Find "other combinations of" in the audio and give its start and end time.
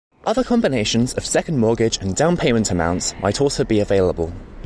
0.25-1.27